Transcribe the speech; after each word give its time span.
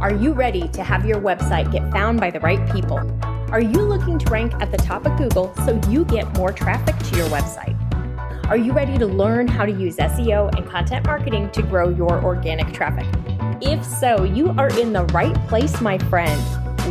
Are 0.00 0.14
you 0.14 0.32
ready 0.32 0.68
to 0.68 0.84
have 0.84 1.04
your 1.04 1.20
website 1.20 1.72
get 1.72 1.90
found 1.90 2.20
by 2.20 2.30
the 2.30 2.38
right 2.38 2.72
people? 2.72 3.00
Are 3.50 3.60
you 3.60 3.82
looking 3.82 4.16
to 4.20 4.30
rank 4.30 4.54
at 4.60 4.70
the 4.70 4.76
top 4.76 5.04
of 5.06 5.18
Google 5.18 5.52
so 5.66 5.80
you 5.88 6.04
get 6.04 6.32
more 6.36 6.52
traffic 6.52 6.96
to 6.96 7.16
your 7.16 7.26
website? 7.30 7.76
Are 8.48 8.56
you 8.56 8.72
ready 8.72 8.96
to 8.96 9.06
learn 9.06 9.48
how 9.48 9.66
to 9.66 9.72
use 9.72 9.96
SEO 9.96 10.54
and 10.56 10.64
content 10.64 11.04
marketing 11.04 11.50
to 11.50 11.62
grow 11.62 11.88
your 11.88 12.22
organic 12.24 12.72
traffic? 12.72 13.06
If 13.60 13.84
so, 13.84 14.22
you 14.22 14.50
are 14.50 14.70
in 14.78 14.92
the 14.92 15.02
right 15.06 15.34
place, 15.48 15.80
my 15.80 15.98
friend. 15.98 16.40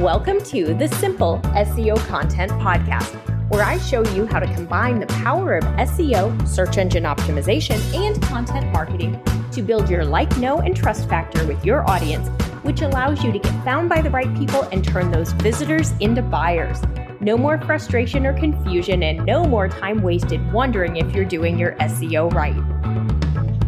Welcome 0.03 0.41
to 0.41 0.73
the 0.73 0.89
Simple 0.89 1.39
SEO 1.55 1.95
Content 2.07 2.51
Podcast, 2.51 3.15
where 3.49 3.63
I 3.63 3.77
show 3.77 4.03
you 4.13 4.25
how 4.25 4.39
to 4.39 4.53
combine 4.53 4.99
the 4.99 5.07
power 5.07 5.57
of 5.57 5.63
SEO, 5.63 6.47
search 6.47 6.77
engine 6.77 7.03
optimization, 7.03 7.79
and 7.95 8.21
content 8.23 8.71
marketing 8.71 9.21
to 9.51 9.61
build 9.61 9.89
your 9.89 10.05
like, 10.05 10.35
know, 10.37 10.59
and 10.59 10.75
trust 10.75 11.07
factor 11.09 11.45
with 11.45 11.65
your 11.65 11.89
audience 11.89 12.29
which 12.67 12.81
allows 12.81 13.23
you 13.23 13.31
to 13.31 13.39
get 13.39 13.63
found 13.63 13.87
by 13.87 14.01
the 14.01 14.09
right 14.09 14.35
people 14.35 14.63
and 14.73 14.83
turn 14.83 15.09
those 15.09 15.31
visitors 15.31 15.93
into 16.01 16.21
buyers. 16.21 16.81
No 17.21 17.37
more 17.37 17.57
frustration 17.61 18.25
or 18.25 18.33
confusion, 18.33 19.03
and 19.03 19.25
no 19.25 19.45
more 19.45 19.69
time 19.69 20.01
wasted 20.01 20.51
wondering 20.51 20.97
if 20.97 21.15
you're 21.15 21.23
doing 21.23 21.57
your 21.57 21.71
SEO 21.75 22.29
right. 22.33 22.57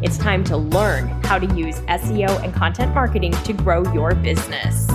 It's 0.04 0.18
time 0.18 0.44
to 0.46 0.58
learn 0.58 1.08
how 1.24 1.40
to 1.40 1.56
use 1.56 1.80
SEO 1.80 2.44
and 2.44 2.54
content 2.54 2.94
marketing 2.94 3.32
to 3.32 3.54
grow 3.54 3.90
your 3.94 4.14
business. 4.16 4.86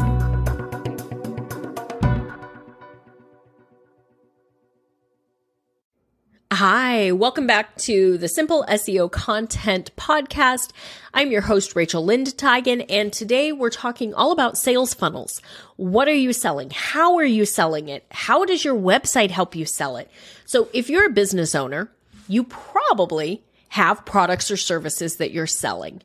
Hi, 6.95 7.11
welcome 7.11 7.49
back 7.49 7.77
to 7.79 8.17
the 8.19 8.29
Simple 8.29 8.65
SEO 8.69 9.11
Content 9.11 9.91
Podcast. 9.97 10.71
I'm 11.13 11.33
your 11.33 11.41
host, 11.41 11.75
Rachel 11.75 12.07
Lindteigen, 12.07 12.87
and 12.89 13.13
today 13.13 13.51
we're 13.51 13.71
talking 13.71 14.15
all 14.15 14.31
about 14.31 14.57
sales 14.57 14.95
funnels. 14.95 15.43
What 15.75 16.07
are 16.07 16.15
you 16.15 16.33
selling? 16.33 16.71
How 16.71 17.17
are 17.17 17.25
you 17.25 17.47
selling 17.47 17.89
it? 17.89 18.07
How 18.13 18.45
does 18.45 18.65
your 18.65 18.77
website 18.77 19.33
help 19.33 19.57
you 19.57 19.67
sell 19.67 19.97
it? 19.97 20.09
So 20.47 20.69
if 20.73 20.89
you're 20.89 21.07
a 21.07 21.11
business 21.11 21.57
owner, 21.57 21.91
you 22.29 22.45
probably 22.45 23.43
have 23.71 24.05
products 24.05 24.49
or 24.53 24.57
services 24.57 25.17
that 25.17 25.33
you're 25.33 25.49
selling. 25.49 26.01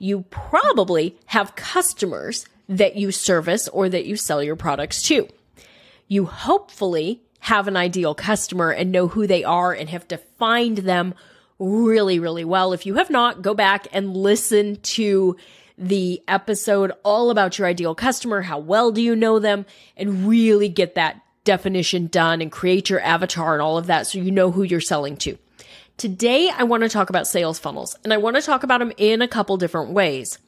You 0.00 0.22
probably 0.22 1.14
have 1.26 1.54
customers 1.54 2.46
that 2.68 2.96
you 2.96 3.12
service 3.12 3.68
or 3.68 3.88
that 3.88 4.06
you 4.06 4.16
sell 4.16 4.42
your 4.42 4.56
products 4.56 5.02
to. 5.02 5.28
You 6.08 6.26
hopefully 6.26 7.22
have 7.42 7.66
an 7.66 7.76
ideal 7.76 8.14
customer 8.14 8.70
and 8.70 8.92
know 8.92 9.08
who 9.08 9.26
they 9.26 9.42
are 9.42 9.72
and 9.72 9.88
have 9.88 10.06
defined 10.06 10.78
them 10.78 11.12
really, 11.58 12.20
really 12.20 12.44
well. 12.44 12.72
If 12.72 12.86
you 12.86 12.94
have 12.94 13.10
not, 13.10 13.42
go 13.42 13.52
back 13.52 13.88
and 13.92 14.16
listen 14.16 14.76
to 14.76 15.36
the 15.76 16.22
episode 16.28 16.92
all 17.02 17.30
about 17.30 17.58
your 17.58 17.66
ideal 17.66 17.96
customer. 17.96 18.42
How 18.42 18.60
well 18.60 18.92
do 18.92 19.02
you 19.02 19.16
know 19.16 19.40
them? 19.40 19.66
And 19.96 20.28
really 20.28 20.68
get 20.68 20.94
that 20.94 21.20
definition 21.42 22.06
done 22.06 22.40
and 22.40 22.52
create 22.52 22.88
your 22.88 23.00
avatar 23.00 23.54
and 23.54 23.62
all 23.62 23.76
of 23.76 23.88
that 23.88 24.06
so 24.06 24.20
you 24.20 24.30
know 24.30 24.52
who 24.52 24.62
you're 24.62 24.80
selling 24.80 25.16
to. 25.16 25.36
Today, 25.96 26.48
I 26.48 26.62
want 26.62 26.84
to 26.84 26.88
talk 26.88 27.10
about 27.10 27.26
sales 27.26 27.58
funnels 27.58 27.98
and 28.04 28.12
I 28.12 28.18
want 28.18 28.36
to 28.36 28.42
talk 28.42 28.62
about 28.62 28.78
them 28.78 28.92
in 28.96 29.20
a 29.20 29.26
couple 29.26 29.56
different 29.56 29.90
ways. 29.90 30.38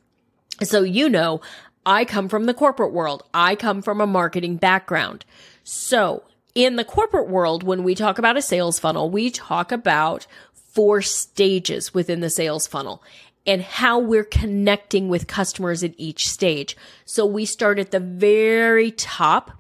So, 0.63 0.85
you 0.85 1.09
know, 1.09 1.41
I 1.85 2.05
come 2.05 2.29
from 2.29 2.45
the 2.45 2.55
corporate 2.55 2.93
world. 2.93 3.25
I 3.35 3.57
come 3.57 3.83
from 3.83 4.01
a 4.01 4.07
marketing 4.07 4.59
background. 4.59 5.25
So 5.65 6.23
in 6.55 6.77
the 6.77 6.85
corporate 6.85 7.29
world, 7.29 7.63
when 7.63 7.83
we 7.83 7.95
talk 7.95 8.19
about 8.19 8.37
a 8.37 8.43
sales 8.43 8.79
funnel, 8.79 9.11
we 9.11 9.31
talk 9.31 9.73
about 9.73 10.27
four 10.53 11.03
stages 11.03 11.93
within 11.95 12.21
the 12.21 12.31
sales 12.31 12.67
funnel 12.67 13.03
and 13.47 13.63
how 13.63 13.99
we're 13.99 14.25
connecting 14.25 15.09
with 15.09 15.27
customers 15.27 15.85
at 15.85 15.95
each 15.97 16.29
stage. 16.29 16.77
So 17.05 17.27
we 17.27 17.45
start 17.45 17.79
at 17.79 17.91
the 17.91 18.01
very 18.01 18.91
top 18.91 19.51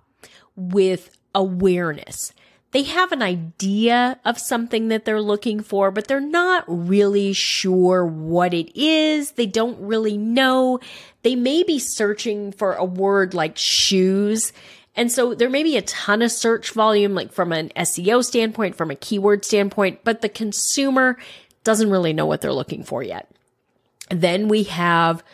with 0.56 1.16
awareness. 1.34 2.32
They 2.70 2.82
have 2.82 3.12
an 3.12 3.22
idea 3.22 4.18
of 4.24 4.38
something 4.38 4.88
that 4.88 5.04
they're 5.04 5.20
looking 5.20 5.60
for, 5.60 5.92
but 5.92 6.08
they're 6.08 6.18
not 6.18 6.64
really 6.66 7.32
sure 7.32 8.04
what 8.04 8.52
it 8.52 8.76
is. 8.76 9.32
They 9.32 9.46
don't 9.46 9.78
really 9.80 10.16
know. 10.16 10.80
They 11.22 11.36
may 11.36 11.62
be 11.62 11.78
searching 11.78 12.50
for 12.50 12.74
a 12.74 12.84
word 12.84 13.32
like 13.32 13.56
shoes 13.56 14.52
and 14.96 15.10
so 15.10 15.34
there 15.34 15.50
may 15.50 15.62
be 15.62 15.76
a 15.76 15.82
ton 15.82 16.22
of 16.22 16.30
search 16.30 16.70
volume, 16.70 17.14
like 17.14 17.32
from 17.32 17.52
an 17.52 17.70
SEO 17.76 18.24
standpoint, 18.24 18.76
from 18.76 18.90
a 18.90 18.96
keyword 18.96 19.44
standpoint, 19.44 20.00
but 20.04 20.20
the 20.20 20.28
consumer 20.28 21.18
doesn't 21.64 21.90
really 21.90 22.12
know 22.12 22.26
what 22.26 22.40
they're 22.40 22.52
looking 22.52 22.84
for 22.84 23.02
yet. 23.02 23.28
Then 24.10 24.48
we 24.48 24.64
have 24.64 25.24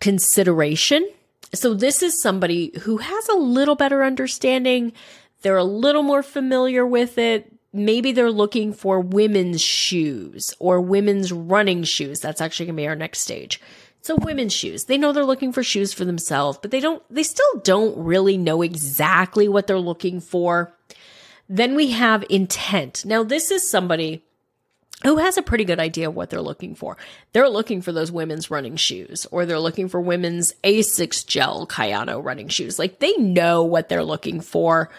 consideration. 0.00 1.08
So 1.52 1.74
this 1.74 2.02
is 2.02 2.22
somebody 2.22 2.72
who 2.82 2.98
has 2.98 3.28
a 3.28 3.36
little 3.36 3.74
better 3.74 4.02
understanding. 4.02 4.92
They're 5.42 5.56
a 5.56 5.64
little 5.64 6.02
more 6.02 6.22
familiar 6.22 6.86
with 6.86 7.18
it. 7.18 7.52
Maybe 7.72 8.12
they're 8.12 8.30
looking 8.30 8.72
for 8.72 9.00
women's 9.00 9.60
shoes 9.60 10.54
or 10.58 10.80
women's 10.80 11.32
running 11.32 11.84
shoes. 11.84 12.20
That's 12.20 12.40
actually 12.40 12.66
going 12.66 12.76
to 12.76 12.82
be 12.82 12.88
our 12.88 12.96
next 12.96 13.20
stage. 13.20 13.60
So 14.02 14.16
women's 14.16 14.52
shoes. 14.52 14.84
They 14.84 14.96
know 14.96 15.12
they're 15.12 15.24
looking 15.24 15.52
for 15.52 15.62
shoes 15.62 15.92
for 15.92 16.04
themselves, 16.04 16.58
but 16.60 16.70
they 16.70 16.80
don't, 16.80 17.02
they 17.10 17.22
still 17.22 17.60
don't 17.62 17.96
really 17.98 18.38
know 18.38 18.62
exactly 18.62 19.48
what 19.48 19.66
they're 19.66 19.78
looking 19.78 20.20
for. 20.20 20.72
Then 21.48 21.74
we 21.74 21.90
have 21.90 22.24
intent. 22.30 23.04
Now, 23.04 23.22
this 23.22 23.50
is 23.50 23.68
somebody 23.68 24.22
who 25.02 25.16
has 25.16 25.36
a 25.36 25.42
pretty 25.42 25.64
good 25.64 25.80
idea 25.80 26.08
of 26.08 26.14
what 26.14 26.30
they're 26.30 26.42
looking 26.42 26.74
for. 26.74 26.96
They're 27.32 27.48
looking 27.48 27.82
for 27.82 27.92
those 27.92 28.12
women's 28.12 28.50
running 28.50 28.76
shoes 28.76 29.26
or 29.30 29.46
they're 29.46 29.58
looking 29.58 29.88
for 29.88 30.00
women's 30.00 30.52
Asics 30.62 31.26
gel 31.26 31.66
Kayano 31.66 32.22
running 32.22 32.48
shoes. 32.48 32.78
Like 32.78 32.98
they 32.98 33.12
know 33.16 33.64
what 33.64 33.88
they're 33.88 34.04
looking 34.04 34.40
for 34.40 34.90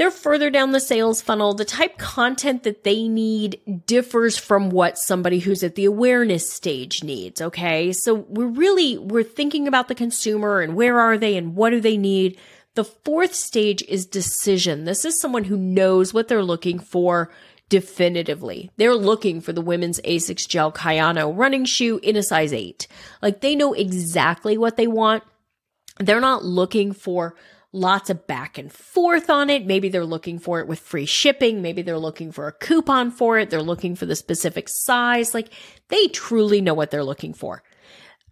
they're 0.00 0.10
further 0.10 0.48
down 0.48 0.72
the 0.72 0.80
sales 0.80 1.20
funnel. 1.20 1.52
The 1.52 1.66
type 1.66 1.98
content 1.98 2.62
that 2.62 2.84
they 2.84 3.06
need 3.06 3.84
differs 3.84 4.38
from 4.38 4.70
what 4.70 4.96
somebody 4.96 5.40
who's 5.40 5.62
at 5.62 5.74
the 5.74 5.84
awareness 5.84 6.50
stage 6.50 7.04
needs. 7.04 7.42
Okay. 7.42 7.92
So 7.92 8.14
we're 8.14 8.46
really, 8.46 8.96
we're 8.96 9.22
thinking 9.22 9.68
about 9.68 9.88
the 9.88 9.94
consumer 9.94 10.62
and 10.62 10.74
where 10.74 10.98
are 10.98 11.18
they 11.18 11.36
and 11.36 11.54
what 11.54 11.68
do 11.68 11.80
they 11.80 11.98
need. 11.98 12.38
The 12.76 12.84
fourth 12.84 13.34
stage 13.34 13.82
is 13.82 14.06
decision. 14.06 14.86
This 14.86 15.04
is 15.04 15.20
someone 15.20 15.44
who 15.44 15.58
knows 15.58 16.14
what 16.14 16.28
they're 16.28 16.42
looking 16.42 16.78
for 16.78 17.30
definitively. 17.68 18.70
They're 18.78 18.94
looking 18.94 19.42
for 19.42 19.52
the 19.52 19.60
women's 19.60 20.00
Asics 20.00 20.48
Gel 20.48 20.72
Kayano 20.72 21.36
running 21.36 21.66
shoe 21.66 22.00
in 22.02 22.16
a 22.16 22.22
size 22.22 22.54
eight. 22.54 22.88
Like 23.20 23.42
they 23.42 23.54
know 23.54 23.74
exactly 23.74 24.56
what 24.56 24.78
they 24.78 24.86
want. 24.86 25.24
They're 25.98 26.22
not 26.22 26.42
looking 26.42 26.94
for 26.94 27.36
lots 27.72 28.10
of 28.10 28.26
back 28.26 28.58
and 28.58 28.72
forth 28.72 29.30
on 29.30 29.48
it. 29.48 29.66
Maybe 29.66 29.88
they're 29.88 30.04
looking 30.04 30.38
for 30.38 30.60
it 30.60 30.66
with 30.66 30.80
free 30.80 31.06
shipping. 31.06 31.62
Maybe 31.62 31.82
they're 31.82 31.98
looking 31.98 32.32
for 32.32 32.46
a 32.48 32.52
coupon 32.52 33.10
for 33.10 33.38
it. 33.38 33.50
They're 33.50 33.62
looking 33.62 33.94
for 33.94 34.06
the 34.06 34.16
specific 34.16 34.68
size. 34.68 35.34
Like 35.34 35.48
they 35.88 36.08
truly 36.08 36.60
know 36.60 36.74
what 36.74 36.90
they're 36.90 37.04
looking 37.04 37.34
for. 37.34 37.62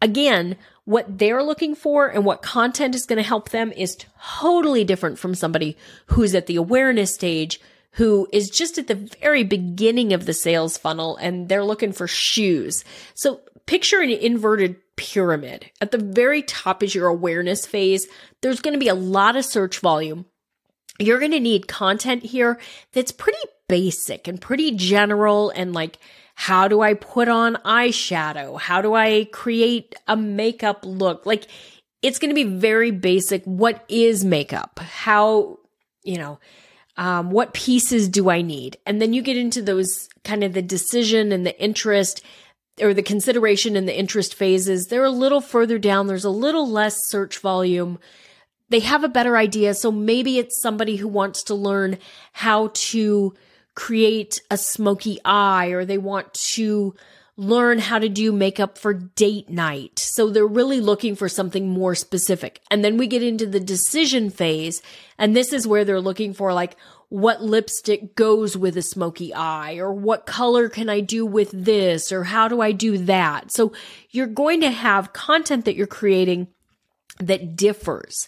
Again, 0.00 0.56
what 0.84 1.18
they're 1.18 1.42
looking 1.42 1.74
for 1.74 2.08
and 2.08 2.24
what 2.24 2.42
content 2.42 2.94
is 2.94 3.06
going 3.06 3.16
to 3.16 3.22
help 3.22 3.50
them 3.50 3.72
is 3.72 3.98
totally 4.40 4.84
different 4.84 5.18
from 5.18 5.34
somebody 5.34 5.76
who's 6.06 6.34
at 6.34 6.46
the 6.46 6.56
awareness 6.56 7.12
stage 7.12 7.60
who 7.92 8.28
is 8.32 8.50
just 8.50 8.78
at 8.78 8.86
the 8.86 8.94
very 9.20 9.42
beginning 9.42 10.12
of 10.12 10.24
the 10.24 10.32
sales 10.32 10.78
funnel 10.78 11.16
and 11.16 11.48
they're 11.48 11.64
looking 11.64 11.92
for 11.92 12.06
shoes. 12.06 12.84
So 13.14 13.40
picture 13.66 14.00
an 14.00 14.10
inverted 14.10 14.76
pyramid. 14.98 15.70
At 15.80 15.92
the 15.92 15.98
very 15.98 16.42
top 16.42 16.82
is 16.82 16.94
your 16.94 17.06
awareness 17.06 17.64
phase. 17.64 18.06
There's 18.42 18.60
going 18.60 18.74
to 18.74 18.80
be 18.80 18.88
a 18.88 18.94
lot 18.94 19.36
of 19.36 19.46
search 19.46 19.78
volume. 19.78 20.26
You're 20.98 21.20
going 21.20 21.30
to 21.30 21.40
need 21.40 21.68
content 21.68 22.24
here 22.24 22.58
that's 22.92 23.12
pretty 23.12 23.38
basic 23.68 24.28
and 24.28 24.40
pretty 24.40 24.72
general 24.72 25.50
and 25.50 25.72
like, 25.72 25.98
how 26.34 26.68
do 26.68 26.82
I 26.82 26.94
put 26.94 27.28
on 27.28 27.54
eyeshadow? 27.64 28.60
How 28.60 28.82
do 28.82 28.94
I 28.94 29.28
create 29.32 29.94
a 30.06 30.16
makeup 30.16 30.84
look? 30.84 31.24
Like, 31.24 31.46
it's 32.02 32.18
going 32.18 32.30
to 32.30 32.34
be 32.34 32.44
very 32.44 32.90
basic. 32.90 33.44
What 33.44 33.84
is 33.88 34.24
makeup? 34.24 34.78
How, 34.80 35.58
you 36.04 36.18
know, 36.18 36.38
um, 36.96 37.30
what 37.30 37.54
pieces 37.54 38.08
do 38.08 38.28
I 38.28 38.42
need? 38.42 38.76
And 38.86 39.00
then 39.00 39.12
you 39.12 39.22
get 39.22 39.36
into 39.36 39.62
those 39.62 40.08
kind 40.24 40.44
of 40.44 40.52
the 40.52 40.62
decision 40.62 41.32
and 41.32 41.46
the 41.46 41.60
interest 41.60 42.22
or 42.80 42.94
the 42.94 43.02
consideration 43.02 43.76
and 43.76 43.88
the 43.88 43.98
interest 43.98 44.34
phases, 44.34 44.86
they're 44.86 45.04
a 45.04 45.10
little 45.10 45.40
further 45.40 45.78
down. 45.78 46.06
There's 46.06 46.24
a 46.24 46.30
little 46.30 46.68
less 46.68 46.96
search 47.08 47.38
volume. 47.38 47.98
They 48.70 48.80
have 48.80 49.04
a 49.04 49.08
better 49.08 49.36
idea. 49.36 49.74
So 49.74 49.90
maybe 49.90 50.38
it's 50.38 50.60
somebody 50.60 50.96
who 50.96 51.08
wants 51.08 51.42
to 51.44 51.54
learn 51.54 51.98
how 52.32 52.70
to 52.74 53.34
create 53.74 54.40
a 54.50 54.56
smoky 54.56 55.18
eye 55.24 55.68
or 55.68 55.84
they 55.84 55.98
want 55.98 56.34
to 56.34 56.94
learn 57.36 57.78
how 57.78 58.00
to 58.00 58.08
do 58.08 58.32
makeup 58.32 58.76
for 58.76 58.92
date 58.92 59.48
night. 59.48 60.00
So 60.00 60.28
they're 60.28 60.44
really 60.44 60.80
looking 60.80 61.14
for 61.14 61.28
something 61.28 61.68
more 61.68 61.94
specific. 61.94 62.60
And 62.68 62.84
then 62.84 62.96
we 62.96 63.06
get 63.06 63.22
into 63.22 63.46
the 63.46 63.60
decision 63.60 64.28
phase. 64.30 64.82
And 65.16 65.36
this 65.36 65.52
is 65.52 65.66
where 65.66 65.84
they're 65.84 66.00
looking 66.00 66.34
for 66.34 66.52
like, 66.52 66.76
what 67.10 67.42
lipstick 67.42 68.14
goes 68.14 68.56
with 68.56 68.76
a 68.76 68.82
smoky 68.82 69.32
eye 69.32 69.76
or 69.76 69.92
what 69.92 70.26
color 70.26 70.68
can 70.68 70.90
I 70.90 71.00
do 71.00 71.24
with 71.24 71.50
this 71.52 72.12
or 72.12 72.24
how 72.24 72.48
do 72.48 72.60
I 72.60 72.72
do 72.72 72.98
that? 72.98 73.50
So 73.50 73.72
you're 74.10 74.26
going 74.26 74.60
to 74.60 74.70
have 74.70 75.14
content 75.14 75.64
that 75.64 75.74
you're 75.74 75.86
creating 75.86 76.48
that 77.18 77.56
differs 77.56 78.26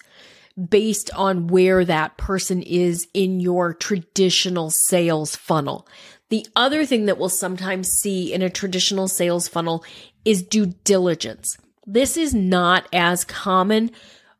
based 0.68 1.10
on 1.14 1.46
where 1.46 1.84
that 1.84 2.16
person 2.16 2.62
is 2.62 3.06
in 3.12 3.40
your 3.40 3.74
traditional 3.74 4.70
sales 4.70 5.36
funnel. 5.36 5.86
The 6.30 6.46
other 6.56 6.86
thing 6.86 7.06
that 7.06 7.18
we'll 7.18 7.28
sometimes 7.28 7.88
see 7.88 8.32
in 8.32 8.40
a 8.40 8.50
traditional 8.50 9.08
sales 9.08 9.46
funnel 9.48 9.84
is 10.24 10.42
due 10.42 10.66
diligence. 10.84 11.58
This 11.86 12.16
is 12.16 12.34
not 12.34 12.86
as 12.92 13.24
common, 13.24 13.90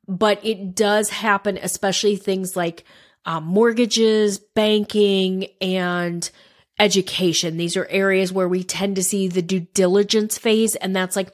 but 0.06 0.44
it 0.44 0.74
does 0.74 1.10
happen, 1.10 1.58
especially 1.58 2.16
things 2.16 2.56
like 2.56 2.84
um, 3.24 3.44
mortgages, 3.44 4.38
banking, 4.38 5.46
and 5.60 6.30
education. 6.78 7.56
These 7.56 7.76
are 7.76 7.86
areas 7.86 8.32
where 8.32 8.48
we 8.48 8.64
tend 8.64 8.96
to 8.96 9.02
see 9.02 9.28
the 9.28 9.42
due 9.42 9.60
diligence 9.60 10.38
phase. 10.38 10.74
And 10.76 10.96
that's 10.96 11.16
like, 11.16 11.32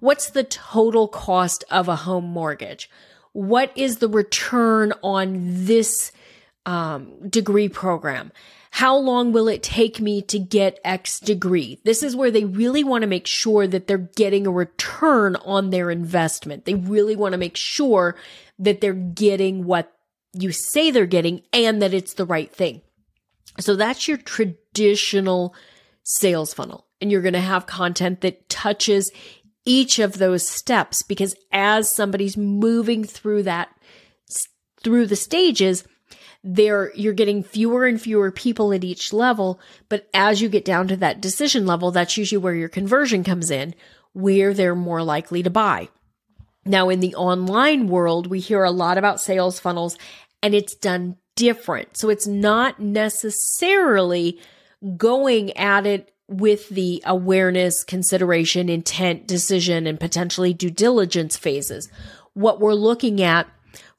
what's 0.00 0.30
the 0.30 0.44
total 0.44 1.06
cost 1.06 1.64
of 1.70 1.88
a 1.88 1.96
home 1.96 2.24
mortgage? 2.24 2.90
What 3.32 3.70
is 3.76 3.98
the 3.98 4.08
return 4.08 4.94
on 5.02 5.64
this 5.66 6.12
um, 6.64 7.28
degree 7.28 7.68
program? 7.68 8.32
How 8.70 8.96
long 8.96 9.32
will 9.32 9.48
it 9.48 9.62
take 9.62 10.00
me 10.00 10.20
to 10.22 10.38
get 10.38 10.80
X 10.84 11.20
degree? 11.20 11.80
This 11.84 12.02
is 12.02 12.16
where 12.16 12.30
they 12.30 12.44
really 12.44 12.84
want 12.84 13.02
to 13.02 13.08
make 13.08 13.26
sure 13.26 13.66
that 13.66 13.86
they're 13.86 13.96
getting 13.96 14.46
a 14.46 14.50
return 14.50 15.36
on 15.36 15.70
their 15.70 15.90
investment. 15.90 16.64
They 16.64 16.74
really 16.74 17.16
want 17.16 17.32
to 17.32 17.38
make 17.38 17.56
sure 17.56 18.16
that 18.58 18.80
they're 18.80 18.92
getting 18.92 19.64
what 19.64 19.95
you 20.38 20.52
say 20.52 20.90
they're 20.90 21.06
getting 21.06 21.42
and 21.52 21.80
that 21.82 21.94
it's 21.94 22.14
the 22.14 22.26
right 22.26 22.52
thing. 22.52 22.82
So 23.60 23.74
that's 23.74 24.06
your 24.06 24.18
traditional 24.18 25.54
sales 26.02 26.52
funnel. 26.52 26.86
And 27.00 27.10
you're 27.10 27.22
going 27.22 27.34
to 27.34 27.40
have 27.40 27.66
content 27.66 28.20
that 28.20 28.48
touches 28.48 29.10
each 29.64 29.98
of 29.98 30.18
those 30.18 30.48
steps 30.48 31.02
because 31.02 31.34
as 31.52 31.94
somebody's 31.94 32.36
moving 32.36 33.04
through 33.04 33.42
that, 33.44 33.68
through 34.82 35.06
the 35.06 35.16
stages, 35.16 35.84
there 36.44 36.92
you're 36.94 37.12
getting 37.12 37.42
fewer 37.42 37.86
and 37.86 38.00
fewer 38.00 38.30
people 38.30 38.72
at 38.72 38.84
each 38.84 39.12
level. 39.12 39.60
But 39.88 40.08
as 40.14 40.40
you 40.40 40.48
get 40.48 40.64
down 40.64 40.88
to 40.88 40.96
that 40.98 41.20
decision 41.20 41.66
level, 41.66 41.90
that's 41.90 42.16
usually 42.16 42.38
where 42.38 42.54
your 42.54 42.68
conversion 42.68 43.24
comes 43.24 43.50
in, 43.50 43.74
where 44.12 44.54
they're 44.54 44.76
more 44.76 45.02
likely 45.02 45.42
to 45.42 45.50
buy. 45.50 45.88
Now, 46.64 46.88
in 46.88 47.00
the 47.00 47.14
online 47.14 47.88
world, 47.88 48.26
we 48.26 48.40
hear 48.40 48.64
a 48.64 48.70
lot 48.70 48.98
about 48.98 49.20
sales 49.20 49.60
funnels 49.60 49.96
and 50.46 50.54
it's 50.54 50.76
done 50.76 51.16
different. 51.34 51.96
So 51.96 52.08
it's 52.08 52.28
not 52.28 52.78
necessarily 52.78 54.38
going 54.96 55.56
at 55.56 55.88
it 55.88 56.12
with 56.28 56.68
the 56.68 57.02
awareness, 57.04 57.82
consideration, 57.82 58.68
intent, 58.68 59.26
decision, 59.26 59.88
and 59.88 59.98
potentially 59.98 60.54
due 60.54 60.70
diligence 60.70 61.36
phases. 61.36 61.90
What 62.34 62.60
we're 62.60 62.74
looking 62.74 63.20
at 63.20 63.48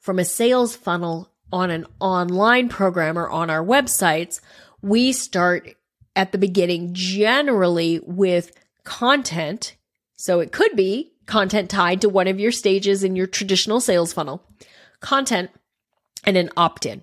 from 0.00 0.18
a 0.18 0.24
sales 0.24 0.74
funnel 0.74 1.30
on 1.52 1.70
an 1.70 1.84
online 2.00 2.70
program 2.70 3.18
or 3.18 3.28
on 3.28 3.50
our 3.50 3.62
websites, 3.62 4.40
we 4.80 5.12
start 5.12 5.74
at 6.16 6.32
the 6.32 6.38
beginning 6.38 6.94
generally 6.94 8.00
with 8.06 8.52
content. 8.84 9.76
So 10.16 10.40
it 10.40 10.50
could 10.50 10.74
be 10.74 11.12
content 11.26 11.68
tied 11.68 12.00
to 12.00 12.08
one 12.08 12.26
of 12.26 12.40
your 12.40 12.52
stages 12.52 13.04
in 13.04 13.16
your 13.16 13.26
traditional 13.26 13.80
sales 13.80 14.14
funnel, 14.14 14.42
content, 15.00 15.50
and 16.24 16.36
an 16.36 16.50
opt 16.56 16.86
in. 16.86 17.02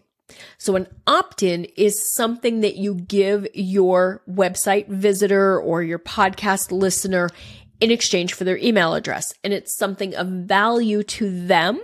So 0.57 0.75
an 0.75 0.87
opt-in 1.05 1.65
is 1.77 2.13
something 2.15 2.61
that 2.61 2.77
you 2.77 2.95
give 2.95 3.47
your 3.53 4.23
website 4.27 4.87
visitor 4.87 5.59
or 5.59 5.83
your 5.83 5.99
podcast 5.99 6.71
listener 6.71 7.29
in 7.79 7.91
exchange 7.91 8.33
for 8.33 8.43
their 8.43 8.57
email 8.57 8.95
address. 8.95 9.33
And 9.43 9.53
it's 9.53 9.77
something 9.77 10.15
of 10.15 10.27
value 10.27 11.03
to 11.03 11.45
them 11.45 11.79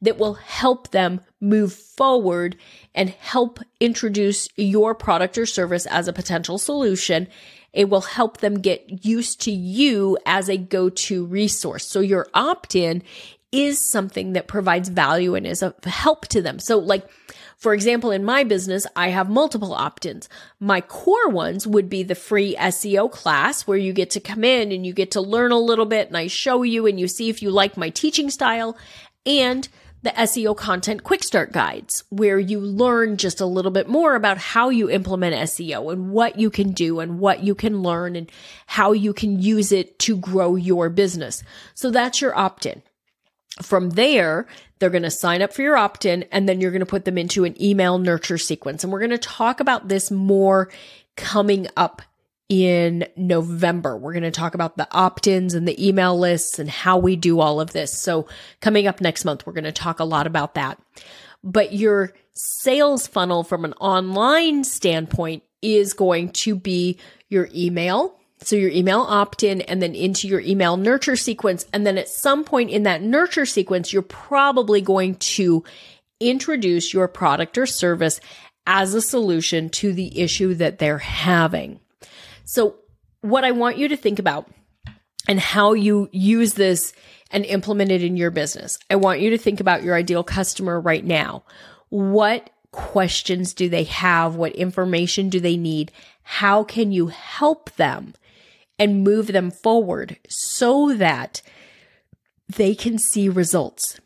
that 0.00 0.18
will 0.18 0.34
help 0.34 0.90
them 0.90 1.20
move 1.40 1.72
forward 1.72 2.56
and 2.94 3.10
help 3.10 3.58
introduce 3.80 4.48
your 4.56 4.94
product 4.94 5.38
or 5.38 5.46
service 5.46 5.86
as 5.86 6.06
a 6.08 6.12
potential 6.12 6.58
solution. 6.58 7.28
It 7.72 7.88
will 7.88 8.02
help 8.02 8.38
them 8.38 8.60
get 8.60 9.04
used 9.04 9.40
to 9.42 9.50
you 9.50 10.18
as 10.26 10.48
a 10.48 10.56
go-to 10.56 11.24
resource. 11.24 11.88
So 11.88 12.00
your 12.00 12.28
opt-in 12.34 13.02
is 13.52 13.78
something 13.78 14.32
that 14.32 14.48
provides 14.48 14.88
value 14.88 15.34
and 15.34 15.46
is 15.46 15.62
a 15.62 15.74
help 15.84 16.26
to 16.28 16.40
them. 16.40 16.58
So 16.58 16.78
like, 16.78 17.06
for 17.58 17.74
example, 17.74 18.10
in 18.10 18.24
my 18.24 18.42
business, 18.42 18.86
I 18.96 19.10
have 19.10 19.28
multiple 19.28 19.74
opt-ins. 19.74 20.28
My 20.58 20.80
core 20.80 21.28
ones 21.28 21.66
would 21.66 21.88
be 21.88 22.02
the 22.02 22.14
free 22.14 22.56
SEO 22.56 23.12
class 23.12 23.66
where 23.66 23.78
you 23.78 23.92
get 23.92 24.10
to 24.10 24.20
come 24.20 24.42
in 24.42 24.72
and 24.72 24.84
you 24.84 24.92
get 24.92 25.12
to 25.12 25.20
learn 25.20 25.52
a 25.52 25.58
little 25.58 25.86
bit 25.86 26.08
and 26.08 26.16
I 26.16 26.26
show 26.26 26.62
you 26.62 26.86
and 26.86 26.98
you 26.98 27.06
see 27.06 27.28
if 27.28 27.42
you 27.42 27.50
like 27.50 27.76
my 27.76 27.90
teaching 27.90 28.30
style 28.30 28.76
and 29.24 29.68
the 30.02 30.10
SEO 30.10 30.56
content 30.56 31.04
quick 31.04 31.22
start 31.22 31.52
guides 31.52 32.02
where 32.08 32.38
you 32.38 32.58
learn 32.58 33.16
just 33.16 33.40
a 33.40 33.46
little 33.46 33.70
bit 33.70 33.88
more 33.88 34.16
about 34.16 34.38
how 34.38 34.68
you 34.68 34.90
implement 34.90 35.36
SEO 35.36 35.92
and 35.92 36.10
what 36.10 36.38
you 36.38 36.50
can 36.50 36.72
do 36.72 36.98
and 36.98 37.20
what 37.20 37.44
you 37.44 37.54
can 37.54 37.82
learn 37.82 38.16
and 38.16 38.32
how 38.66 38.90
you 38.90 39.12
can 39.12 39.40
use 39.40 39.70
it 39.70 40.00
to 40.00 40.16
grow 40.16 40.56
your 40.56 40.90
business. 40.90 41.44
So 41.74 41.92
that's 41.92 42.20
your 42.20 42.36
opt-in. 42.36 42.82
From 43.60 43.90
there, 43.90 44.46
they're 44.78 44.90
going 44.90 45.02
to 45.02 45.10
sign 45.10 45.42
up 45.42 45.52
for 45.52 45.62
your 45.62 45.76
opt 45.76 46.06
in 46.06 46.22
and 46.32 46.48
then 46.48 46.60
you're 46.60 46.70
going 46.70 46.80
to 46.80 46.86
put 46.86 47.04
them 47.04 47.18
into 47.18 47.44
an 47.44 47.60
email 47.62 47.98
nurture 47.98 48.38
sequence. 48.38 48.82
And 48.82 48.92
we're 48.92 49.00
going 49.00 49.10
to 49.10 49.18
talk 49.18 49.60
about 49.60 49.88
this 49.88 50.10
more 50.10 50.70
coming 51.16 51.66
up 51.76 52.02
in 52.48 53.06
November. 53.16 53.96
We're 53.96 54.12
going 54.12 54.22
to 54.24 54.30
talk 54.30 54.54
about 54.54 54.76
the 54.76 54.88
opt 54.90 55.26
ins 55.26 55.54
and 55.54 55.66
the 55.66 55.88
email 55.88 56.18
lists 56.18 56.58
and 56.58 56.68
how 56.68 56.98
we 56.98 57.16
do 57.16 57.40
all 57.40 57.60
of 57.60 57.72
this. 57.72 57.98
So, 57.98 58.26
coming 58.60 58.86
up 58.86 59.00
next 59.00 59.24
month, 59.24 59.46
we're 59.46 59.54
going 59.54 59.64
to 59.64 59.72
talk 59.72 60.00
a 60.00 60.04
lot 60.04 60.26
about 60.26 60.54
that. 60.54 60.78
But 61.42 61.72
your 61.72 62.12
sales 62.34 63.06
funnel 63.06 63.42
from 63.42 63.64
an 63.64 63.72
online 63.74 64.64
standpoint 64.64 65.42
is 65.62 65.94
going 65.94 66.30
to 66.30 66.54
be 66.54 66.98
your 67.28 67.48
email, 67.54 68.18
so 68.42 68.56
your 68.56 68.70
email 68.70 69.00
opt 69.00 69.42
in 69.42 69.60
and 69.62 69.82
then 69.82 69.94
into 69.94 70.28
your 70.28 70.40
email 70.40 70.76
nurture 70.76 71.16
sequence. 71.16 71.66
And 71.72 71.86
then 71.86 71.98
at 71.98 72.08
some 72.08 72.44
point 72.44 72.70
in 72.70 72.84
that 72.84 73.02
nurture 73.02 73.46
sequence, 73.46 73.92
you're 73.92 74.02
probably 74.02 74.80
going 74.80 75.16
to 75.16 75.64
introduce 76.20 76.94
your 76.94 77.08
product 77.08 77.58
or 77.58 77.66
service 77.66 78.20
as 78.66 78.94
a 78.94 79.02
solution 79.02 79.68
to 79.70 79.92
the 79.92 80.20
issue 80.20 80.54
that 80.54 80.78
they're 80.78 80.98
having. 80.98 81.80
So 82.44 82.76
what 83.20 83.44
I 83.44 83.50
want 83.52 83.78
you 83.78 83.88
to 83.88 83.96
think 83.96 84.18
about 84.18 84.48
and 85.28 85.38
how 85.38 85.72
you 85.72 86.08
use 86.12 86.54
this 86.54 86.92
and 87.30 87.44
implement 87.46 87.90
it 87.90 88.04
in 88.04 88.16
your 88.16 88.30
business. 88.30 88.78
I 88.90 88.96
want 88.96 89.20
you 89.20 89.30
to 89.30 89.38
think 89.38 89.60
about 89.60 89.82
your 89.82 89.94
ideal 89.94 90.22
customer 90.22 90.80
right 90.80 91.04
now. 91.04 91.44
What 91.88 92.50
questions 92.72 93.54
do 93.54 93.68
they 93.68 93.84
have? 93.84 94.36
What 94.36 94.54
information 94.54 95.28
do 95.28 95.40
they 95.40 95.56
need? 95.56 95.92
How 96.22 96.64
can 96.64 96.92
you 96.92 97.08
help 97.08 97.70
them? 97.76 98.14
And 98.82 99.04
move 99.04 99.28
them 99.28 99.48
forward 99.48 100.18
so 100.28 100.92
that 100.92 101.40
they 102.48 102.74
can 102.74 102.98
see 102.98 103.28
results. 103.28 104.00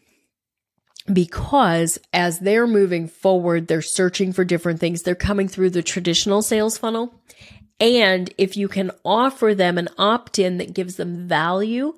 Because 1.11 1.99
as 2.13 2.41
they're 2.41 2.67
moving 2.67 3.09
forward, 3.09 3.69
they're 3.69 3.81
searching 3.81 4.35
for 4.35 4.45
different 4.45 4.79
things. 4.79 5.01
They're 5.01 5.15
coming 5.15 5.49
through 5.49 5.71
the 5.71 5.83
traditional 5.83 6.43
sales 6.43 6.77
funnel. 6.77 7.15
And 7.81 8.31
if 8.37 8.55
you 8.55 8.69
can 8.69 8.91
offer 9.03 9.55
them 9.55 9.79
an 9.79 9.89
opt 9.97 10.39
in 10.39 10.59
that 10.59 10.75
gives 10.75 10.97
them 10.97 11.27
value, 11.27 11.95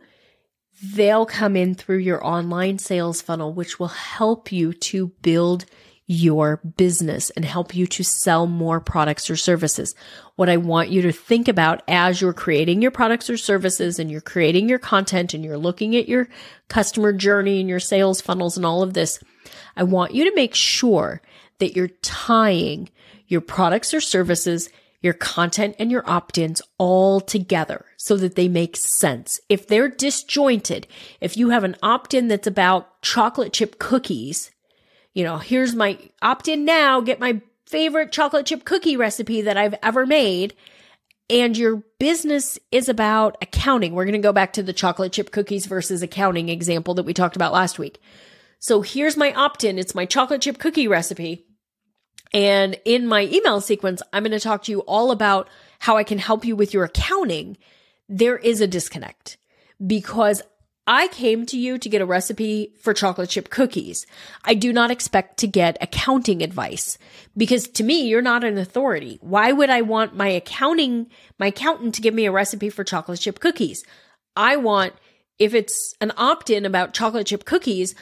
they'll 0.94 1.26
come 1.26 1.56
in 1.56 1.75
through 1.75 1.99
your 1.99 2.25
online 2.25 2.78
sales 2.78 3.20
funnel, 3.20 3.52
which 3.52 3.80
will 3.80 3.88
help 3.88 4.52
you 4.52 4.73
to 4.73 5.08
build 5.20 5.64
your 6.10 6.56
business 6.78 7.28
and 7.30 7.44
help 7.44 7.74
you 7.74 7.86
to 7.86 8.02
sell 8.02 8.46
more 8.46 8.80
products 8.80 9.28
or 9.28 9.36
services. 9.36 9.94
What 10.36 10.48
I 10.48 10.56
want 10.56 10.88
you 10.88 11.02
to 11.02 11.12
think 11.12 11.48
about 11.48 11.82
as 11.86 12.20
you're 12.20 12.32
creating 12.32 12.80
your 12.80 12.90
products 12.90 13.28
or 13.28 13.36
services 13.36 13.98
and 13.98 14.10
you're 14.10 14.22
creating 14.22 14.70
your 14.70 14.78
content 14.78 15.34
and 15.34 15.44
you're 15.44 15.58
looking 15.58 15.94
at 15.94 16.08
your 16.08 16.26
customer 16.68 17.12
journey 17.12 17.60
and 17.60 17.68
your 17.68 17.78
sales 17.78 18.22
funnels 18.22 18.56
and 18.56 18.64
all 18.64 18.82
of 18.82 18.94
this, 18.94 19.20
I 19.76 19.82
want 19.82 20.14
you 20.14 20.24
to 20.24 20.34
make 20.34 20.54
sure 20.54 21.20
that 21.58 21.76
you're 21.76 21.88
tying 21.88 22.88
your 23.26 23.42
products 23.42 23.92
or 23.92 24.00
services 24.00 24.70
your 25.00 25.12
content 25.12 25.76
and 25.78 25.90
your 25.92 26.08
opt-ins 26.10 26.60
all 26.76 27.20
together 27.20 27.84
so 27.96 28.16
that 28.16 28.34
they 28.34 28.48
make 28.48 28.76
sense. 28.76 29.40
If 29.48 29.68
they're 29.68 29.88
disjointed, 29.88 30.88
if 31.20 31.36
you 31.36 31.50
have 31.50 31.64
an 31.64 31.76
opt-in 31.82 32.28
that's 32.28 32.48
about 32.48 33.00
chocolate 33.02 33.52
chip 33.52 33.78
cookies 33.78 34.50
you 35.18 35.25
know, 35.25 35.38
here's 35.38 35.75
my 35.75 35.98
opt 36.22 36.46
in 36.46 36.64
now, 36.64 37.00
get 37.00 37.18
my 37.18 37.40
favorite 37.66 38.12
chocolate 38.12 38.46
chip 38.46 38.64
cookie 38.64 38.96
recipe 38.96 39.42
that 39.42 39.56
I've 39.56 39.75
ever 39.82 40.06
made. 40.06 40.54
And 41.28 41.58
your 41.58 41.82
business 41.98 42.56
is 42.70 42.88
about 42.88 43.37
accounting. 43.42 43.94
We're 43.94 44.04
going 44.04 44.12
to 44.12 44.20
go 44.20 44.32
back 44.32 44.52
to 44.52 44.62
the 44.62 44.72
chocolate 44.72 45.10
chip 45.10 45.32
cookies 45.32 45.66
versus 45.66 46.02
accounting 46.02 46.48
example 46.48 46.94
that 46.94 47.02
we 47.02 47.14
talked 47.14 47.34
about 47.34 47.52
last 47.52 47.80
week. 47.80 48.00
So 48.60 48.80
here's 48.80 49.16
my 49.16 49.32
opt 49.34 49.64
in. 49.64 49.76
It's 49.76 49.92
my 49.92 50.06
chocolate 50.06 50.40
chip 50.40 50.58
cookie 50.58 50.87
recipe. 50.87 51.46
And 52.32 52.78
in 52.84 53.08
my 53.08 53.22
email 53.22 53.60
sequence, 53.60 54.00
I'm 54.12 54.22
going 54.22 54.30
to 54.30 54.38
talk 54.38 54.62
to 54.64 54.70
you 54.70 54.82
all 54.82 55.10
about 55.10 55.48
how 55.80 55.96
I 55.96 56.04
can 56.04 56.18
help 56.18 56.44
you 56.44 56.54
with 56.54 56.72
your 56.72 56.84
accounting. 56.84 57.56
There 58.08 58.38
is 58.38 58.60
a 58.60 58.68
disconnect 58.68 59.37
because 59.84 60.42
I 60.90 61.09
came 61.09 61.45
to 61.47 61.59
you 61.59 61.76
to 61.76 61.88
get 61.90 62.00
a 62.00 62.07
recipe 62.07 62.73
for 62.80 62.95
chocolate 62.95 63.28
chip 63.28 63.50
cookies. 63.50 64.07
I 64.42 64.54
do 64.54 64.73
not 64.73 64.90
expect 64.90 65.37
to 65.40 65.47
get 65.47 65.76
accounting 65.83 66.42
advice 66.42 66.97
because 67.37 67.68
to 67.68 67.85
me, 67.85 68.09
you're 68.09 68.23
not 68.23 68.42
an 68.42 68.57
authority. 68.57 69.18
Why 69.21 69.52
would 69.52 69.68
I 69.68 69.83
want 69.83 70.16
my 70.16 70.28
accounting, 70.28 71.11
my 71.38 71.49
accountant 71.49 71.95
to 71.97 72.00
give 72.00 72.14
me 72.14 72.25
a 72.25 72.33
recipe 72.33 72.71
for 72.71 72.85
chocolate 72.85 73.21
chip 73.21 73.38
cookies? 73.38 73.85
I 74.35 74.57
want, 74.57 74.95
if 75.38 75.52
it's 75.52 75.95
an 76.00 76.11
opt 76.16 76.49
in 76.49 76.64
about 76.64 76.95
chocolate 76.95 77.26
chip 77.26 77.45
cookies, 77.45 77.95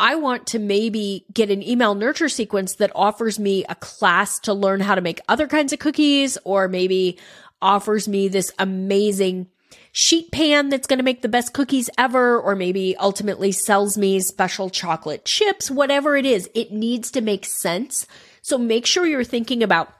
I 0.00 0.14
want 0.14 0.46
to 0.48 0.58
maybe 0.58 1.26
get 1.34 1.50
an 1.50 1.62
email 1.62 1.94
nurture 1.94 2.30
sequence 2.30 2.76
that 2.76 2.90
offers 2.94 3.38
me 3.38 3.66
a 3.68 3.74
class 3.74 4.38
to 4.40 4.54
learn 4.54 4.80
how 4.80 4.94
to 4.94 5.02
make 5.02 5.20
other 5.28 5.46
kinds 5.46 5.74
of 5.74 5.78
cookies 5.78 6.38
or 6.44 6.68
maybe 6.68 7.18
offers 7.60 8.08
me 8.08 8.28
this 8.28 8.50
amazing 8.58 9.46
sheet 9.92 10.30
pan 10.30 10.68
that's 10.68 10.86
going 10.86 10.98
to 10.98 11.04
make 11.04 11.22
the 11.22 11.28
best 11.28 11.52
cookies 11.52 11.90
ever, 11.98 12.40
or 12.40 12.54
maybe 12.54 12.96
ultimately 12.98 13.52
sells 13.52 13.98
me 13.98 14.20
special 14.20 14.70
chocolate 14.70 15.24
chips, 15.24 15.70
whatever 15.70 16.16
it 16.16 16.26
is, 16.26 16.48
it 16.54 16.72
needs 16.72 17.10
to 17.10 17.20
make 17.20 17.44
sense. 17.44 18.06
So 18.42 18.58
make 18.58 18.86
sure 18.86 19.06
you're 19.06 19.24
thinking 19.24 19.62
about 19.62 19.92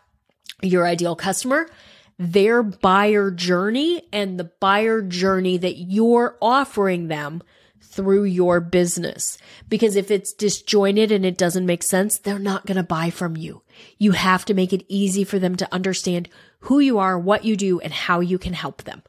your 0.62 0.86
ideal 0.86 1.16
customer, 1.16 1.68
their 2.18 2.62
buyer 2.62 3.30
journey, 3.30 4.02
and 4.12 4.38
the 4.38 4.44
buyer 4.44 5.02
journey 5.02 5.56
that 5.58 5.76
you're 5.76 6.36
offering 6.40 7.08
them 7.08 7.42
through 7.82 8.24
your 8.24 8.60
business. 8.60 9.38
Because 9.68 9.96
if 9.96 10.10
it's 10.10 10.32
disjointed 10.32 11.10
and 11.10 11.24
it 11.24 11.36
doesn't 11.36 11.66
make 11.66 11.82
sense, 11.82 12.18
they're 12.18 12.38
not 12.38 12.66
going 12.66 12.76
to 12.76 12.82
buy 12.82 13.10
from 13.10 13.36
you. 13.36 13.62
You 13.98 14.12
have 14.12 14.44
to 14.46 14.54
make 14.54 14.72
it 14.72 14.84
easy 14.88 15.24
for 15.24 15.38
them 15.38 15.56
to 15.56 15.74
understand 15.74 16.28
who 16.64 16.78
you 16.78 16.98
are, 16.98 17.18
what 17.18 17.44
you 17.44 17.56
do, 17.56 17.80
and 17.80 17.92
how 17.92 18.20
you 18.20 18.38
can 18.38 18.52
help 18.52 18.84
them. 18.84 19.02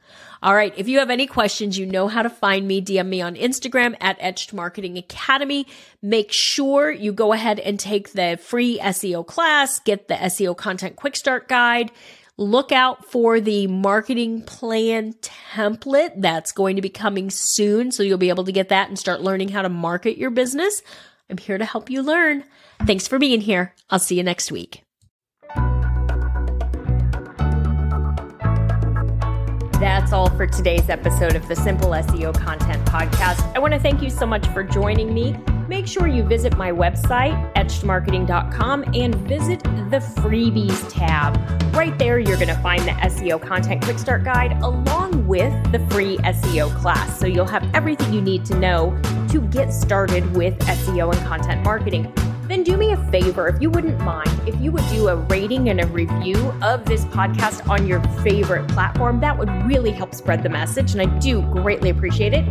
All 0.43 0.55
right. 0.55 0.73
If 0.75 0.87
you 0.87 0.99
have 0.99 1.11
any 1.11 1.27
questions, 1.27 1.77
you 1.77 1.85
know 1.85 2.07
how 2.07 2.23
to 2.23 2.29
find 2.29 2.67
me. 2.67 2.81
DM 2.81 3.07
me 3.07 3.21
on 3.21 3.35
Instagram 3.35 3.95
at 4.01 4.17
Etched 4.19 4.53
Marketing 4.53 4.97
Academy. 4.97 5.67
Make 6.01 6.31
sure 6.31 6.89
you 6.89 7.13
go 7.13 7.33
ahead 7.33 7.59
and 7.59 7.79
take 7.79 8.13
the 8.13 8.39
free 8.41 8.79
SEO 8.79 9.27
class, 9.27 9.79
get 9.79 10.07
the 10.07 10.15
SEO 10.15 10.57
content 10.57 10.95
quick 10.95 11.15
start 11.15 11.47
guide. 11.47 11.91
Look 12.37 12.71
out 12.71 13.05
for 13.05 13.39
the 13.39 13.67
marketing 13.67 14.43
plan 14.43 15.13
template 15.21 16.13
that's 16.17 16.51
going 16.51 16.75
to 16.77 16.81
be 16.81 16.89
coming 16.89 17.29
soon. 17.29 17.91
So 17.91 18.03
you'll 18.03 18.17
be 18.17 18.29
able 18.29 18.45
to 18.45 18.51
get 18.51 18.69
that 18.69 18.87
and 18.87 18.97
start 18.97 19.21
learning 19.21 19.49
how 19.49 19.61
to 19.61 19.69
market 19.69 20.17
your 20.17 20.29
business. 20.29 20.81
I'm 21.29 21.37
here 21.37 21.57
to 21.57 21.65
help 21.65 21.89
you 21.89 22.01
learn. 22.01 22.43
Thanks 22.85 23.07
for 23.07 23.19
being 23.19 23.41
here. 23.41 23.75
I'll 23.89 23.99
see 23.99 24.15
you 24.15 24.23
next 24.23 24.51
week. 24.51 24.83
That's 29.79 30.13
all 30.13 30.29
for 30.29 30.45
today's 30.45 30.89
episode 30.89 31.35
of 31.35 31.47
the 31.47 31.55
Simple 31.55 31.89
SEO 31.89 32.33
Content 32.39 32.85
Podcast. 32.87 33.55
I 33.55 33.59
want 33.59 33.73
to 33.73 33.79
thank 33.79 34.01
you 34.01 34.09
so 34.09 34.25
much 34.25 34.45
for 34.47 34.63
joining 34.63 35.13
me. 35.13 35.35
Make 35.71 35.87
sure 35.87 36.05
you 36.05 36.23
visit 36.23 36.57
my 36.57 36.69
website, 36.69 37.53
etchedmarketing.com, 37.53 38.83
and 38.93 39.15
visit 39.15 39.63
the 39.63 40.03
freebies 40.17 40.85
tab. 40.91 41.37
Right 41.73 41.97
there, 41.97 42.19
you're 42.19 42.35
going 42.35 42.49
to 42.49 42.61
find 42.61 42.81
the 42.81 42.91
SEO 42.91 43.41
Content 43.41 43.81
Quick 43.81 43.97
Start 43.97 44.25
Guide 44.25 44.61
along 44.63 45.25
with 45.25 45.53
the 45.71 45.79
free 45.89 46.17
SEO 46.17 46.75
class. 46.81 47.17
So 47.17 47.25
you'll 47.25 47.47
have 47.47 47.73
everything 47.73 48.11
you 48.11 48.19
need 48.19 48.43
to 48.47 48.59
know 48.59 48.99
to 49.29 49.39
get 49.43 49.71
started 49.71 50.35
with 50.35 50.59
SEO 50.59 51.15
and 51.15 51.25
content 51.25 51.63
marketing 51.63 52.13
then 52.51 52.63
do 52.63 52.75
me 52.75 52.91
a 52.91 52.97
favor, 53.09 53.47
if 53.47 53.61
you 53.61 53.69
wouldn't 53.69 53.97
mind, 54.01 54.29
if 54.45 54.59
you 54.59 54.73
would 54.73 54.85
do 54.89 55.07
a 55.07 55.15
rating 55.15 55.69
and 55.69 55.79
a 55.79 55.87
review 55.87 56.35
of 56.61 56.83
this 56.83 57.05
podcast 57.05 57.69
on 57.69 57.87
your 57.87 58.03
favorite 58.25 58.67
platform, 58.67 59.21
that 59.21 59.37
would 59.37 59.47
really 59.65 59.91
help 59.91 60.13
spread 60.13 60.43
the 60.43 60.49
message. 60.49 60.91
And 60.91 61.01
I 61.01 61.05
do 61.19 61.41
greatly 61.43 61.91
appreciate 61.91 62.33
it. 62.33 62.43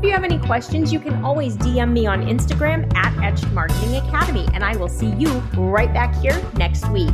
If 0.00 0.06
you 0.06 0.12
have 0.12 0.24
any 0.24 0.38
questions, 0.38 0.94
you 0.94 0.98
can 0.98 1.22
always 1.22 1.58
DM 1.58 1.92
me 1.92 2.06
on 2.06 2.22
Instagram 2.22 2.90
at 2.96 3.14
Etched 3.22 3.52
Marketing 3.52 3.96
Academy, 3.96 4.48
and 4.54 4.64
I 4.64 4.74
will 4.74 4.88
see 4.88 5.10
you 5.16 5.28
right 5.58 5.92
back 5.92 6.14
here 6.22 6.42
next 6.56 6.88
week. 6.88 7.12